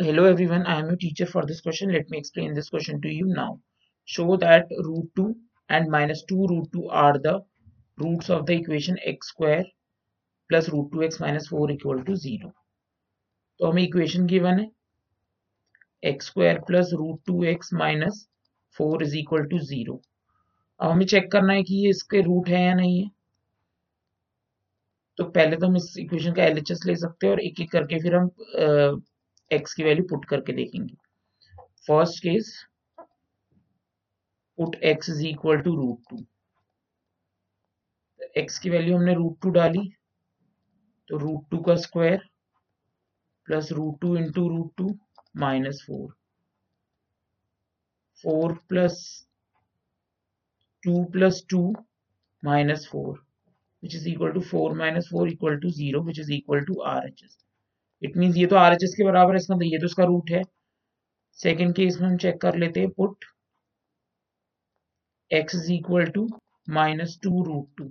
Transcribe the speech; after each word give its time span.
hello 0.00 0.24
everyone, 0.24 0.66
I 0.66 0.80
am 0.80 0.86
your 0.86 0.96
teacher 0.96 1.24
for 1.24 1.46
this 1.46 1.60
question. 1.60 1.92
Let 1.92 2.10
me 2.10 2.18
explain 2.18 2.52
this 2.52 2.68
question 2.68 3.00
to 3.02 3.08
you 3.08 3.26
now. 3.26 3.60
Show 4.04 4.36
that 4.38 4.66
root 4.70 5.08
2 5.14 5.36
and 5.70 5.88
minus 5.88 6.24
2 6.24 6.46
root 6.48 6.66
2 6.72 6.88
are 6.88 7.16
the 7.16 7.42
roots 7.98 8.28
of 8.28 8.44
the 8.46 8.54
equation 8.54 8.98
x 9.06 9.28
square 9.28 9.64
plus 10.50 10.68
root 10.68 10.90
2x 10.90 11.20
minus 11.20 11.46
4 11.46 11.70
equal 11.70 12.02
to 12.04 12.16
0. 12.16 12.52
तो 13.60 13.70
हमें 13.70 13.82
equation 13.82 14.26
given 14.26 14.58
है 14.58 14.68
x 16.02 16.26
square 16.26 16.58
plus 16.66 16.90
root 16.92 17.20
two 17.26 17.42
x 17.52 17.72
minus 17.74 18.26
four 18.76 19.02
is 19.02 19.16
equal 19.16 19.44
to 19.50 19.58
zero 19.68 20.00
अब 20.80 20.90
हमें 20.90 21.06
check 21.06 21.30
करना 21.32 21.52
है 21.52 21.62
कि 21.62 21.74
ये 21.84 21.90
इसके 21.90 22.20
रूट 22.22 22.48
है 22.48 22.64
या 22.64 22.74
नहीं 22.74 23.00
है 23.02 23.10
तो 25.18 25.24
पहले 25.30 25.56
तो 25.56 25.66
हम 25.66 25.76
इस 25.76 25.92
इक्वेशन 25.98 26.34
का 26.34 26.44
एलएचएस 26.44 26.86
ले 26.86 26.96
सकते 27.06 27.26
हैं 27.26 27.32
और 27.32 27.40
एक 27.40 27.60
एक 27.60 27.70
करके 27.72 28.02
फिर 28.02 28.14
हम 28.14 28.30
एक्स 29.50 29.74
की 29.74 29.82
वैल्यू 29.84 30.04
पुट 30.10 30.24
करके 30.28 30.52
देखेंगे। 30.52 30.94
First 31.88 32.22
case 32.22 32.52
put 34.58 34.74
x 34.90 35.08
is 35.10 35.26
equal 35.26 35.60
to 35.62 35.74
root 35.76 36.10
two 36.10 36.24
x 38.36 38.58
की 38.58 38.70
वैल्यू 38.70 38.96
हमने 38.96 39.14
रूट 39.14 39.40
टू 39.42 39.50
डाली 39.50 39.88
तो 41.08 41.18
रूट 41.18 41.48
टू 41.50 41.58
का 41.62 41.76
square 41.86 42.28
plus 43.48 43.72
root 43.72 44.00
two 44.00 44.16
into 44.16 44.48
root 44.48 44.72
two 44.76 44.88
minus 45.36 45.84
four 45.86 46.08
four 48.22 48.52
plus 48.68 49.04
two 50.82 51.04
plus 51.12 51.44
two 51.50 51.62
minus 52.42 52.88
four 52.92 53.24
which 53.82 53.94
is 53.96 54.06
equal 54.08 54.32
to 54.32 54.40
4 54.40 54.74
minus 54.74 55.08
4 55.08 55.28
equal 55.28 55.56
to 55.60 55.70
0 55.70 56.00
which 56.00 56.18
is 56.18 56.30
equal 56.30 56.62
to 56.64 56.74
RHS. 56.90 57.34
It 58.02 58.16
means 58.16 58.36
ये 58.36 58.46
तो 58.46 58.56
are 58.56 58.72
H 58.72 58.84
S 58.84 58.94
के 58.96 59.04
बराबर 59.04 59.32
है 59.32 59.36
इसका 59.36 59.54
मतलब 59.54 59.72
ये 59.72 59.78
तो 59.78 59.86
इसका 59.86 60.04
रूट 60.04 60.30
है। 60.30 60.42
सेकेंड 61.38 61.74
केस 61.76 61.98
में 62.00 62.08
हम 62.08 62.16
चेक 62.18 62.40
कर 62.40 62.56
लेते 62.56 62.80
हैं 62.80 62.90
put 62.90 63.24
x 65.30 65.54
is 65.54 65.72
equal 65.72 66.06
to 66.10 66.26
minus 66.70 67.18
two 67.22 67.42
root 67.44 67.68
two 67.76 67.90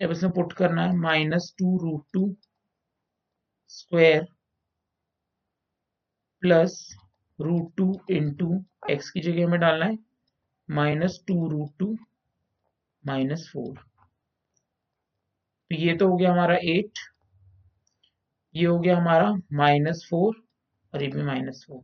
अब 0.00 0.10
इसमें 0.10 0.32
पुट 0.32 0.52
करना 0.52 0.82
है 0.82 0.96
minus 0.98 1.52
two 1.58 1.76
root 1.78 2.04
two 2.12 2.24
square 3.70 4.26
plus 6.42 6.74
root 7.38 7.72
two 7.76 7.86
into 8.10 8.48
x 8.90 9.10
की 9.10 9.20
जगह 9.20 9.44
हमें 9.44 9.60
डालना 9.60 9.86
है 9.86 9.98
minus 10.68 11.18
two 11.28 11.48
root 11.48 11.70
two 11.78 11.96
minus 13.04 13.48
four 13.52 13.78
तो 15.70 15.76
ये 15.76 15.96
तो 15.96 16.08
हो 16.08 16.16
गया 16.16 16.32
हमारा 16.32 16.56
एट 16.68 16.98
ये 18.54 18.64
हो 18.66 18.78
गया 18.78 18.96
हमारा 18.96 19.32
माइनस 19.62 20.06
फोर 20.10 20.42
और 20.94 21.02
ये 21.02 21.08
भी 21.10 21.22
minus 21.22 21.64
four 21.68 21.82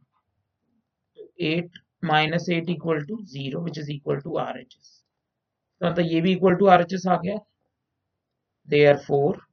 eight 1.53 1.79
minus 2.05 2.49
eight 2.59 2.71
equal 2.71 3.05
to 3.07 3.23
zero 3.35 3.61
which 3.65 3.79
is 3.79 3.91
equal 3.93 4.21
to 4.21 4.37
R 4.39 4.59
H 4.61 4.77
S 4.79 5.03
तो 5.81 5.87
मतलब 5.87 6.07
ये 6.13 6.21
भी 6.21 6.33
equal 6.33 6.55
to 6.57 6.67
R 6.77 6.81
H 6.83 6.95
S 6.95 7.07
आ 7.09 7.17
गया. 7.25 7.39
They 8.69 8.85
are 8.87 8.97
four 9.07 9.45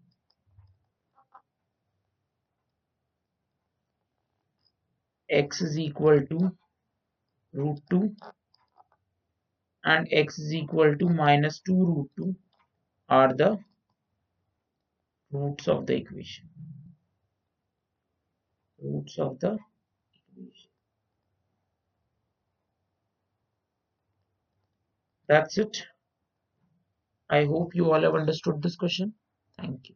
x 5.30 5.62
is 5.62 5.78
equal 5.80 6.20
to 6.28 6.40
root 7.54 7.80
2 7.90 8.16
and 9.84 10.08
x 10.12 10.38
is 10.38 10.54
equal 10.54 10.96
to 10.96 11.08
minus 11.10 11.60
2 11.62 11.78
root 11.86 12.10
2 12.18 12.36
are 13.10 13.34
the 13.34 13.58
roots 15.32 15.68
of 15.68 15.86
the 15.88 15.96
equation. 15.96 16.48
Roots 18.84 19.18
of 19.20 19.40
the 19.40 19.58
equation 20.16 20.70
that's 25.28 25.58
it. 25.58 25.86
I 27.30 27.44
hope 27.44 27.76
you 27.76 27.92
all 27.92 28.02
have 28.02 28.16
understood 28.16 28.62
this 28.62 28.78
question. 28.78 29.14
Thank 29.58 29.90
you 29.90 29.96